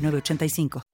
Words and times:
985. 0.00 0.89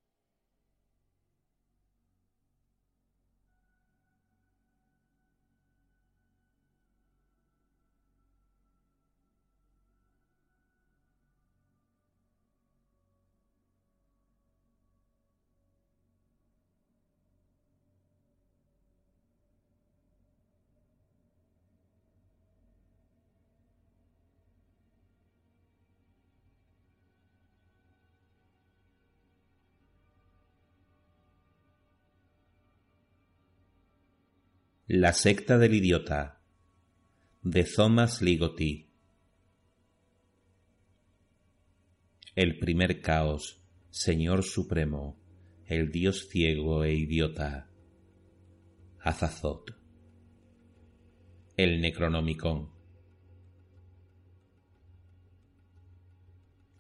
La 34.88 35.12
secta 35.12 35.58
del 35.58 35.74
idiota 35.74 36.40
de 37.42 37.64
Thomas 37.64 38.22
Ligotti 38.22 38.88
El 42.36 42.60
primer 42.60 43.00
caos, 43.00 43.60
Señor 43.90 44.44
Supremo, 44.44 45.18
el 45.64 45.90
Dios 45.90 46.28
ciego 46.28 46.84
e 46.84 46.94
idiota. 46.94 47.68
Azazot. 49.00 49.76
El 51.56 51.80
Necronomicon. 51.80 52.70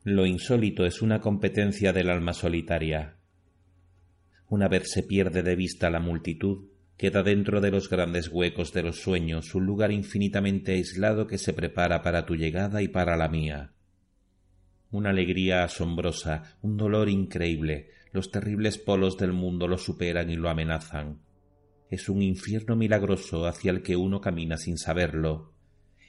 Lo 0.04 0.26
insólito 0.26 0.86
es 0.86 1.02
una 1.02 1.20
competencia 1.20 1.92
del 1.92 2.10
alma 2.10 2.34
solitaria. 2.34 3.18
Una 4.48 4.68
vez 4.68 4.92
se 4.92 5.02
pierde 5.02 5.42
de 5.42 5.56
vista 5.56 5.90
la 5.90 5.98
multitud, 5.98 6.75
queda 6.96 7.22
dentro 7.22 7.60
de 7.60 7.70
los 7.70 7.90
grandes 7.90 8.28
huecos 8.28 8.72
de 8.72 8.82
los 8.82 9.00
sueños 9.00 9.54
un 9.54 9.66
lugar 9.66 9.92
infinitamente 9.92 10.72
aislado 10.72 11.26
que 11.26 11.38
se 11.38 11.52
prepara 11.52 12.02
para 12.02 12.24
tu 12.24 12.34
llegada 12.34 12.82
y 12.82 12.88
para 12.88 13.16
la 13.16 13.28
mía. 13.28 13.72
Una 14.90 15.10
alegría 15.10 15.64
asombrosa, 15.64 16.56
un 16.62 16.76
dolor 16.76 17.08
increíble, 17.08 17.90
los 18.12 18.30
terribles 18.30 18.78
polos 18.78 19.18
del 19.18 19.32
mundo 19.32 19.68
lo 19.68 19.76
superan 19.76 20.30
y 20.30 20.36
lo 20.36 20.48
amenazan. 20.48 21.20
Es 21.90 22.08
un 22.08 22.22
infierno 22.22 22.76
milagroso 22.76 23.46
hacia 23.46 23.70
el 23.70 23.82
que 23.82 23.96
uno 23.96 24.20
camina 24.20 24.56
sin 24.56 24.78
saberlo, 24.78 25.52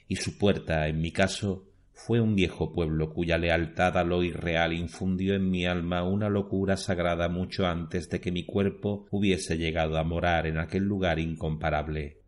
y 0.08 0.16
su 0.16 0.38
puerta, 0.38 0.88
en 0.88 1.00
mi 1.00 1.12
caso, 1.12 1.68
fue 1.98 2.20
un 2.20 2.36
viejo 2.36 2.72
pueblo 2.72 3.12
cuya 3.12 3.38
lealtad 3.38 3.98
a 3.98 4.04
lo 4.04 4.22
irreal 4.22 4.72
infundió 4.72 5.34
en 5.34 5.50
mi 5.50 5.66
alma 5.66 6.04
una 6.04 6.28
locura 6.28 6.76
sagrada 6.76 7.28
mucho 7.28 7.66
antes 7.66 8.08
de 8.08 8.20
que 8.20 8.30
mi 8.30 8.46
cuerpo 8.46 9.08
hubiese 9.10 9.58
llegado 9.58 9.98
a 9.98 10.04
morar 10.04 10.46
en 10.46 10.58
aquel 10.58 10.84
lugar 10.84 11.18
incomparable. 11.18 12.22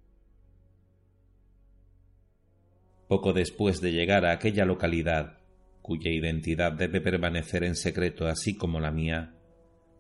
Poco 3.07 3.33
después 3.33 3.81
de 3.81 3.93
llegar 3.93 4.27
a 4.27 4.33
aquella 4.33 4.65
localidad, 4.65 5.39
cuya 5.83 6.11
identidad 6.11 6.73
debe 6.73 7.01
permanecer 7.01 7.63
en 7.63 7.77
secreto 7.77 8.27
así 8.27 8.57
como 8.57 8.81
la 8.81 8.91
mía, 8.91 9.37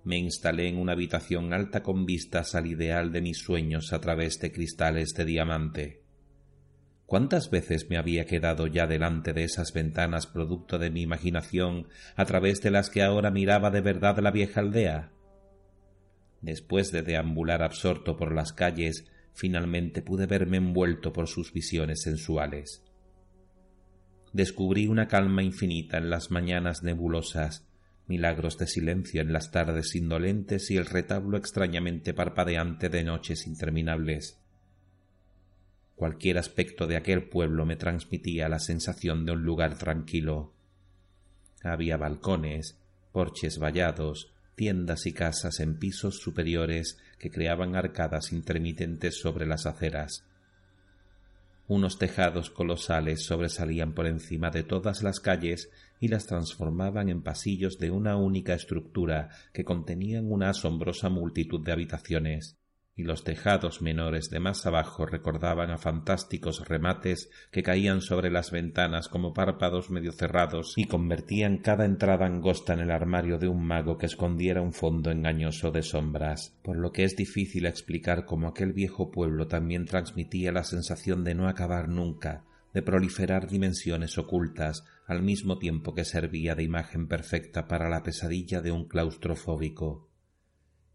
me 0.02 0.18
instalé 0.18 0.66
en 0.66 0.78
una 0.78 0.92
habitación 0.92 1.52
alta 1.52 1.84
con 1.84 2.06
vistas 2.06 2.56
al 2.56 2.66
ideal 2.66 3.12
de 3.12 3.22
mis 3.22 3.38
sueños 3.38 3.92
a 3.92 4.00
través 4.00 4.40
de 4.40 4.50
cristales 4.50 5.14
de 5.14 5.24
diamante. 5.24 5.99
¿Cuántas 7.10 7.50
veces 7.50 7.90
me 7.90 7.96
había 7.96 8.24
quedado 8.24 8.68
ya 8.68 8.86
delante 8.86 9.32
de 9.32 9.42
esas 9.42 9.72
ventanas 9.72 10.28
producto 10.28 10.78
de 10.78 10.90
mi 10.90 11.02
imaginación 11.02 11.88
a 12.14 12.24
través 12.24 12.62
de 12.62 12.70
las 12.70 12.88
que 12.88 13.02
ahora 13.02 13.32
miraba 13.32 13.72
de 13.72 13.80
verdad 13.80 14.20
la 14.20 14.30
vieja 14.30 14.60
aldea? 14.60 15.10
Después 16.40 16.92
de 16.92 17.02
deambular 17.02 17.64
absorto 17.64 18.16
por 18.16 18.32
las 18.32 18.52
calles, 18.52 19.10
finalmente 19.32 20.02
pude 20.02 20.26
verme 20.26 20.58
envuelto 20.58 21.12
por 21.12 21.26
sus 21.26 21.52
visiones 21.52 22.02
sensuales. 22.02 22.84
Descubrí 24.32 24.86
una 24.86 25.08
calma 25.08 25.42
infinita 25.42 25.98
en 25.98 26.10
las 26.10 26.30
mañanas 26.30 26.84
nebulosas, 26.84 27.66
milagros 28.06 28.56
de 28.56 28.68
silencio 28.68 29.20
en 29.20 29.32
las 29.32 29.50
tardes 29.50 29.96
indolentes 29.96 30.70
y 30.70 30.76
el 30.76 30.86
retablo 30.86 31.38
extrañamente 31.38 32.14
parpadeante 32.14 32.88
de 32.88 33.02
noches 33.02 33.48
interminables. 33.48 34.40
Cualquier 36.00 36.38
aspecto 36.38 36.86
de 36.86 36.96
aquel 36.96 37.28
pueblo 37.28 37.66
me 37.66 37.76
transmitía 37.76 38.48
la 38.48 38.58
sensación 38.58 39.26
de 39.26 39.32
un 39.32 39.42
lugar 39.42 39.76
tranquilo. 39.76 40.50
Había 41.62 41.98
balcones, 41.98 42.78
porches 43.12 43.58
vallados, 43.58 44.32
tiendas 44.54 45.04
y 45.04 45.12
casas 45.12 45.60
en 45.60 45.78
pisos 45.78 46.16
superiores 46.16 46.96
que 47.18 47.30
creaban 47.30 47.76
arcadas 47.76 48.32
intermitentes 48.32 49.20
sobre 49.20 49.44
las 49.44 49.66
aceras. 49.66 50.24
Unos 51.68 51.98
tejados 51.98 52.48
colosales 52.48 53.22
sobresalían 53.22 53.92
por 53.92 54.06
encima 54.06 54.48
de 54.48 54.62
todas 54.62 55.02
las 55.02 55.20
calles 55.20 55.70
y 56.00 56.08
las 56.08 56.24
transformaban 56.24 57.10
en 57.10 57.20
pasillos 57.20 57.78
de 57.78 57.90
una 57.90 58.16
única 58.16 58.54
estructura 58.54 59.28
que 59.52 59.64
contenían 59.64 60.32
una 60.32 60.48
asombrosa 60.48 61.10
multitud 61.10 61.62
de 61.62 61.72
habitaciones 61.72 62.56
y 62.96 63.04
los 63.04 63.24
tejados 63.24 63.80
menores 63.80 64.30
de 64.30 64.40
más 64.40 64.66
abajo 64.66 65.06
recordaban 65.06 65.70
a 65.70 65.78
fantásticos 65.78 66.68
remates 66.68 67.30
que 67.50 67.62
caían 67.62 68.02
sobre 68.02 68.30
las 68.30 68.50
ventanas 68.50 69.08
como 69.08 69.32
párpados 69.32 69.90
medio 69.90 70.12
cerrados 70.12 70.74
y 70.76 70.86
convertían 70.86 71.58
cada 71.58 71.84
entrada 71.84 72.26
angosta 72.26 72.74
en 72.74 72.80
el 72.80 72.90
armario 72.90 73.38
de 73.38 73.48
un 73.48 73.64
mago 73.64 73.96
que 73.96 74.06
escondiera 74.06 74.60
un 74.60 74.72
fondo 74.72 75.10
engañoso 75.10 75.70
de 75.70 75.82
sombras, 75.82 76.58
por 76.62 76.76
lo 76.76 76.92
que 76.92 77.04
es 77.04 77.16
difícil 77.16 77.66
explicar 77.66 78.26
cómo 78.26 78.48
aquel 78.48 78.72
viejo 78.72 79.10
pueblo 79.10 79.46
también 79.46 79.86
transmitía 79.86 80.52
la 80.52 80.64
sensación 80.64 81.24
de 81.24 81.34
no 81.34 81.48
acabar 81.48 81.88
nunca, 81.88 82.44
de 82.74 82.82
proliferar 82.82 83.48
dimensiones 83.48 84.18
ocultas, 84.18 84.84
al 85.06 85.22
mismo 85.22 85.58
tiempo 85.58 85.94
que 85.94 86.04
servía 86.04 86.54
de 86.54 86.62
imagen 86.62 87.08
perfecta 87.08 87.66
para 87.66 87.88
la 87.88 88.02
pesadilla 88.02 88.60
de 88.60 88.70
un 88.70 88.84
claustrofóbico. 88.84 90.09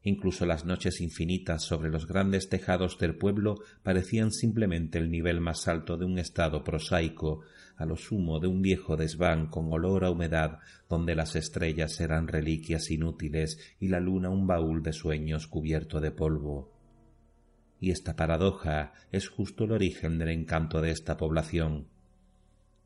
Incluso 0.08 0.46
las 0.46 0.66
noches 0.66 1.02
infinitas 1.02 1.64
sobre 1.64 1.90
los 1.90 2.06
grandes 2.06 2.48
tejados 2.48 3.00
del 3.00 3.18
pueblo 3.18 3.56
parecían 3.82 4.32
simplemente 4.32 5.00
el 5.00 5.10
nivel 5.10 5.42
más 5.42 5.68
alto 5.68 5.98
de 5.98 6.06
un 6.06 6.20
estado 6.20 6.64
prosaico, 6.64 7.42
a 7.76 7.88
lo 7.88 7.96
sumo 7.96 8.40
de 8.40 8.46
un 8.46 8.62
viejo 8.62 8.98
desván 8.98 9.48
con 9.48 9.74
olor 9.74 10.06
a 10.06 10.12
humedad, 10.12 10.60
donde 10.88 11.16
las 11.16 11.36
estrellas 11.36 12.00
eran 12.02 12.28
reliquias 12.28 12.92
inútiles 12.92 13.58
y 13.80 13.88
la 13.88 14.00
luna 14.00 14.30
un 14.30 14.46
baúl 14.46 14.84
de 14.84 14.94
sueños 14.94 15.48
cubierto 15.48 16.00
de 16.00 16.12
polvo. 16.12 16.72
Y 17.80 17.90
esta 17.90 18.16
paradoja 18.16 18.94
es 19.12 19.28
justo 19.28 19.64
el 19.64 19.72
origen 19.72 20.20
del 20.20 20.30
encanto 20.30 20.82
de 20.82 20.92
esta 20.92 21.18
población. 21.18 21.88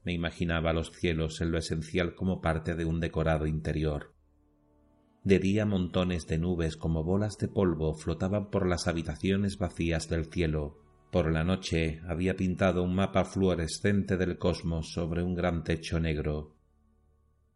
Me 0.05 0.13
imaginaba 0.13 0.71
los 0.71 0.93
cielos 0.93 1.41
en 1.41 1.51
lo 1.51 1.57
esencial 1.57 2.15
como 2.15 2.39
parte 2.39 2.75
de 2.75 2.85
un 2.85 3.01
decorado 3.01 3.45
interior 3.45 4.13
de 5.23 5.39
día 5.39 5.65
montones 5.65 6.27
de 6.27 6.37
nubes 6.37 6.77
como 6.77 7.03
bolas 7.03 7.37
de 7.37 7.49
polvo 7.49 7.93
flotaban 7.93 8.49
por 8.49 8.65
las 8.67 8.87
habitaciones 8.87 9.57
vacías 9.57 10.07
del 10.07 10.25
cielo. 10.25 10.77
Por 11.11 11.31
la 11.31 11.43
noche 11.43 12.01
había 12.07 12.35
pintado 12.35 12.83
un 12.83 12.95
mapa 12.95 13.25
fluorescente 13.25 14.15
del 14.15 14.37
cosmos 14.37 14.93
sobre 14.93 15.23
un 15.23 15.35
gran 15.35 15.63
techo 15.63 15.99
negro. 15.99 16.55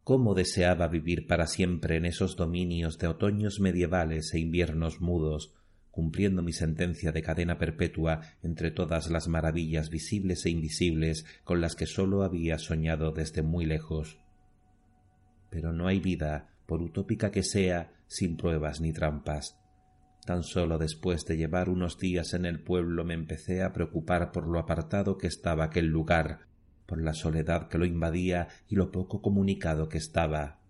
Cómo 0.02 0.34
deseaba 0.34 0.88
vivir 0.88 1.26
para 1.26 1.46
siempre 1.46 1.96
en 1.96 2.04
esos 2.04 2.36
dominios 2.36 2.98
de 2.98 3.06
otoños 3.06 3.60
medievales 3.60 4.34
e 4.34 4.40
inviernos 4.40 5.00
mudos, 5.00 5.54
cumpliendo 5.90 6.42
mi 6.42 6.52
sentencia 6.52 7.12
de 7.12 7.22
cadena 7.22 7.56
perpetua 7.56 8.20
entre 8.42 8.72
todas 8.72 9.08
las 9.08 9.28
maravillas 9.28 9.88
visibles 9.88 10.44
e 10.44 10.50
invisibles 10.50 11.24
con 11.44 11.62
las 11.62 11.76
que 11.76 11.86
sólo 11.86 12.24
había 12.24 12.58
soñado 12.58 13.12
desde 13.12 13.42
muy 13.42 13.64
lejos. 13.64 14.18
Pero 15.48 15.72
no 15.72 15.86
hay 15.86 16.00
vida 16.00 16.53
por 16.66 16.82
utópica 16.82 17.30
que 17.30 17.42
sea, 17.42 17.92
sin 18.06 18.36
pruebas 18.36 18.80
ni 18.80 18.92
trampas. 18.92 19.58
Tan 20.24 20.42
solo 20.42 20.78
después 20.78 21.26
de 21.26 21.36
llevar 21.36 21.68
unos 21.68 21.98
días 21.98 22.32
en 22.32 22.46
el 22.46 22.62
pueblo 22.62 23.04
me 23.04 23.14
empecé 23.14 23.62
a 23.62 23.72
preocupar 23.72 24.32
por 24.32 24.48
lo 24.48 24.58
apartado 24.58 25.18
que 25.18 25.26
estaba 25.26 25.64
aquel 25.64 25.86
lugar, 25.86 26.46
por 26.86 27.00
la 27.00 27.12
soledad 27.12 27.68
que 27.68 27.78
lo 27.78 27.84
invadía 27.84 28.48
y 28.68 28.76
lo 28.76 28.90
poco 28.90 29.20
comunicado 29.20 29.88
que 29.88 29.98
estaba. 29.98 30.60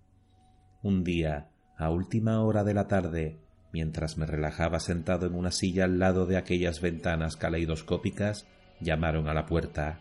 Un 0.82 1.04
día, 1.04 1.50
A 1.76 1.90
última 1.90 2.40
hora 2.40 2.62
de 2.62 2.72
la 2.72 2.86
tarde, 2.86 3.40
mientras 3.72 4.16
me 4.16 4.26
relajaba 4.26 4.78
sentado 4.78 5.26
en 5.26 5.34
una 5.34 5.50
silla 5.50 5.84
al 5.84 5.98
lado 5.98 6.24
de 6.24 6.36
aquellas 6.36 6.80
ventanas 6.80 7.36
caleidoscópicas, 7.36 8.46
llamaron 8.80 9.28
a 9.28 9.34
la 9.34 9.46
puerta. 9.46 10.00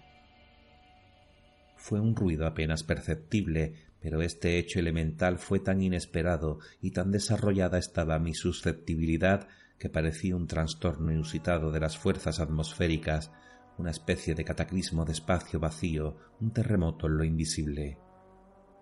Fue 1.83 1.99
un 1.99 2.15
ruido 2.15 2.47
apenas 2.47 2.81
perceptible, 2.81 3.73
pero 3.99 4.21
este 4.21 4.57
hecho 4.57 4.79
elemental 4.79 5.37
fue 5.37 5.59
tan 5.59 5.81
inesperado 5.81 6.59
y 6.79 6.91
tan 6.91 7.11
desarrollada 7.11 7.77
estaba 7.77 8.19
mi 8.19 8.33
susceptibilidad 8.33 9.49
que 9.77 9.89
parecía 9.89 10.37
un 10.37 10.47
trastorno 10.47 11.11
inusitado 11.11 11.73
de 11.73 11.81
las 11.81 11.97
fuerzas 11.97 12.39
atmosféricas, 12.39 13.33
una 13.77 13.91
especie 13.91 14.33
de 14.33 14.45
cataclismo 14.45 15.03
de 15.03 15.11
espacio 15.11 15.59
vacío, 15.59 16.15
un 16.39 16.53
terremoto 16.53 17.07
en 17.07 17.17
lo 17.17 17.25
invisible. 17.25 17.97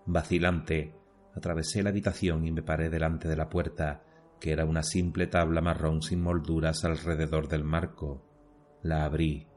Vacilante, 0.06 0.94
atravesé 1.34 1.82
la 1.82 1.90
habitación 1.90 2.46
y 2.46 2.52
me 2.52 2.62
paré 2.62 2.88
delante 2.88 3.26
de 3.26 3.34
la 3.34 3.48
puerta, 3.48 4.04
que 4.38 4.52
era 4.52 4.64
una 4.64 4.84
simple 4.84 5.26
tabla 5.26 5.60
marrón 5.60 6.02
sin 6.02 6.22
molduras 6.22 6.84
alrededor 6.84 7.48
del 7.48 7.64
marco. 7.64 8.24
La 8.84 9.04
abrí. 9.04 9.48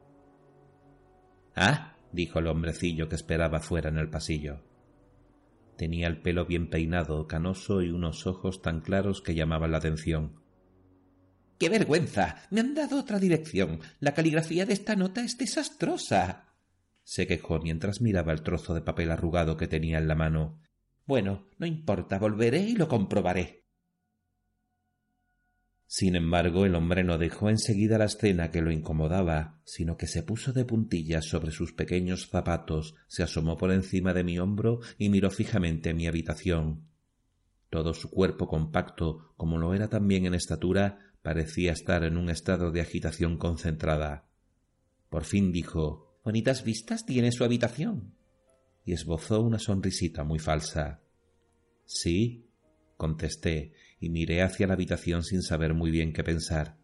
Ah, 1.55 1.94
dijo 2.15 2.39
el 2.39 2.47
hombrecillo 2.47 3.09
que 3.09 3.15
esperaba 3.15 3.59
fuera 3.59 3.89
en 3.89 3.97
el 3.97 4.09
pasillo. 4.09 4.63
Tenía 5.77 6.07
el 6.07 6.21
pelo 6.21 6.45
bien 6.45 6.69
peinado, 6.69 7.27
canoso 7.27 7.81
y 7.81 7.89
unos 7.89 8.25
ojos 8.25 8.61
tan 8.61 8.81
claros 8.81 9.21
que 9.21 9.35
llamaban 9.35 9.71
la 9.71 9.77
atención. 9.77 10.41
¡Qué 11.59 11.69
vergüenza! 11.69 12.47
Me 12.49 12.61
han 12.61 12.73
dado 12.73 12.99
otra 12.99 13.19
dirección. 13.19 13.79
La 13.99 14.13
caligrafía 14.13 14.65
de 14.65 14.73
esta 14.73 14.95
nota 14.95 15.23
es 15.23 15.37
desastrosa. 15.37 16.53
se 17.03 17.27
quejó 17.27 17.59
mientras 17.59 18.01
miraba 18.01 18.31
el 18.33 18.41
trozo 18.41 18.73
de 18.73 18.81
papel 18.81 19.11
arrugado 19.11 19.57
que 19.57 19.67
tenía 19.67 19.99
en 19.99 20.07
la 20.07 20.15
mano. 20.15 20.61
Bueno, 21.05 21.45
no 21.59 21.67
importa, 21.67 22.17
volveré 22.17 22.61
y 22.61 22.75
lo 22.75 22.87
comprobaré. 22.87 23.64
Sin 25.87 26.15
embargo, 26.15 26.65
el 26.65 26.75
hombre 26.75 27.03
no 27.03 27.17
dejó 27.17 27.49
enseguida 27.49 27.97
la 27.97 28.05
escena 28.05 28.49
que 28.49 28.61
lo 28.61 28.71
incomodaba, 28.71 29.59
sino 29.65 29.97
que 29.97 30.07
se 30.07 30.23
puso 30.23 30.51
de 30.51 30.65
puntillas 30.65 31.25
sobre 31.25 31.51
sus 31.51 31.73
pequeños 31.73 32.27
zapatos, 32.27 32.95
se 33.07 33.23
asomó 33.23 33.55
por 33.57 33.71
encima 33.71 34.13
de 34.13 34.23
mi 34.23 34.39
hombro 34.39 34.79
y 34.97 35.09
miró 35.09 35.29
fijamente 35.29 35.93
mi 35.93 36.07
habitación. 36.07 36.87
Todo 37.69 37.93
su 37.93 38.09
cuerpo 38.09 38.47
compacto, 38.47 39.33
como 39.37 39.57
lo 39.57 39.73
era 39.73 39.87
también 39.87 40.25
en 40.25 40.33
estatura, 40.33 41.13
parecía 41.21 41.73
estar 41.73 42.03
en 42.03 42.17
un 42.17 42.29
estado 42.29 42.71
de 42.71 42.81
agitación 42.81 43.37
concentrada. 43.37 44.27
Por 45.09 45.23
fin 45.23 45.51
dijo 45.51 46.19
Bonitas 46.23 46.63
vistas 46.63 47.05
tiene 47.05 47.31
su 47.31 47.43
habitación. 47.43 48.15
y 48.87 48.93
esbozó 48.93 49.41
una 49.41 49.57
sonrisita 49.57 50.23
muy 50.23 50.37
falsa. 50.37 51.01
Sí, 51.85 52.45
contesté, 52.97 53.73
y 53.99 54.09
miré 54.09 54.41
hacia 54.41 54.67
la 54.67 54.73
habitación 54.73 55.23
sin 55.23 55.41
saber 55.41 55.73
muy 55.73 55.91
bien 55.91 56.13
qué 56.13 56.23
pensar. 56.23 56.77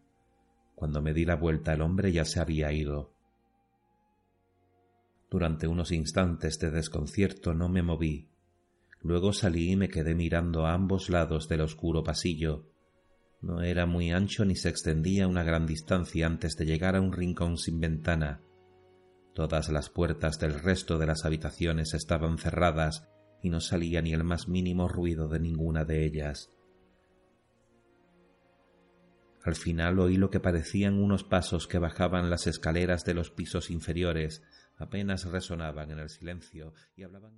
Cuando 0.74 1.02
me 1.02 1.12
di 1.12 1.24
la 1.24 1.36
vuelta 1.36 1.72
el 1.72 1.82
hombre 1.82 2.12
ya 2.12 2.24
se 2.24 2.40
había 2.40 2.72
ido. 2.72 3.12
Durante 5.30 5.66
unos 5.66 5.92
instantes 5.92 6.58
de 6.58 6.70
desconcierto 6.70 7.54
no 7.54 7.68
me 7.68 7.82
moví. 7.82 8.28
Luego 9.00 9.32
salí 9.32 9.72
y 9.72 9.76
me 9.76 9.88
quedé 9.88 10.14
mirando 10.14 10.66
a 10.66 10.74
ambos 10.74 11.08
lados 11.08 11.48
del 11.48 11.62
oscuro 11.62 12.02
pasillo. 12.02 12.68
No 13.40 13.62
era 13.62 13.86
muy 13.86 14.12
ancho 14.12 14.44
ni 14.44 14.54
se 14.54 14.68
extendía 14.68 15.26
una 15.26 15.42
gran 15.42 15.66
distancia 15.66 16.26
antes 16.26 16.56
de 16.56 16.66
llegar 16.66 16.96
a 16.96 17.00
un 17.00 17.12
rincón 17.12 17.58
sin 17.58 17.80
ventana. 17.80 18.40
Todas 19.34 19.70
las 19.70 19.88
puertas 19.88 20.38
del 20.38 20.60
resto 20.60 20.98
de 20.98 21.06
las 21.06 21.24
habitaciones 21.24 21.94
estaban 21.94 22.38
cerradas 22.38 23.08
y 23.42 23.50
no 23.50 23.60
salía 23.60 24.02
ni 24.02 24.12
el 24.12 24.24
más 24.24 24.46
mínimo 24.46 24.86
ruido 24.86 25.28
de 25.28 25.40
ninguna 25.40 25.84
de 25.84 26.04
ellas. 26.04 26.52
Al 29.44 29.56
final 29.56 29.98
oí 29.98 30.16
lo 30.16 30.30
que 30.30 30.40
parecían 30.40 31.02
unos 31.02 31.24
pasos 31.24 31.66
que 31.66 31.78
bajaban 31.78 32.30
las 32.30 32.46
escaleras 32.46 33.04
de 33.04 33.14
los 33.14 33.30
pisos 33.30 33.70
inferiores, 33.70 34.42
apenas 34.76 35.24
resonaban 35.24 35.90
en 35.90 35.98
el 35.98 36.08
silencio 36.08 36.74
y 36.96 37.02
hablaban. 37.02 37.32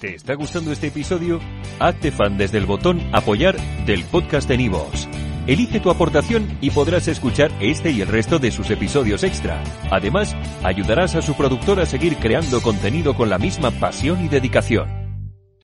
¿Te 0.00 0.14
está 0.14 0.34
gustando 0.34 0.70
este 0.70 0.86
episodio? 0.88 1.40
Hazte 1.80 2.12
fan 2.12 2.38
desde 2.38 2.58
el 2.58 2.66
botón 2.66 3.00
Apoyar 3.12 3.56
del 3.84 4.04
podcast 4.04 4.48
de 4.48 4.56
Nivos. 4.56 5.08
Elige 5.48 5.80
tu 5.80 5.90
aportación 5.90 6.58
y 6.60 6.70
podrás 6.70 7.08
escuchar 7.08 7.50
este 7.60 7.90
y 7.90 8.02
el 8.02 8.08
resto 8.08 8.38
de 8.38 8.50
sus 8.50 8.70
episodios 8.70 9.24
extra. 9.24 9.64
Además, 9.90 10.36
ayudarás 10.62 11.16
a 11.16 11.22
su 11.22 11.34
productor 11.34 11.80
a 11.80 11.86
seguir 11.86 12.16
creando 12.16 12.60
contenido 12.60 13.14
con 13.14 13.28
la 13.28 13.38
misma 13.38 13.70
pasión 13.72 14.24
y 14.24 14.28
dedicación. 14.28 14.97